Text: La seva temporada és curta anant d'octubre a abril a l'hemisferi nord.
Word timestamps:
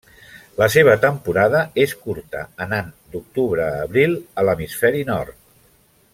La 0.59 0.67
seva 0.75 0.95
temporada 1.03 1.61
és 1.83 1.93
curta 2.07 2.41
anant 2.67 2.89
d'octubre 3.17 3.67
a 3.69 3.85
abril 3.87 4.17
a 4.43 4.47
l'hemisferi 4.49 5.05
nord. 5.13 5.39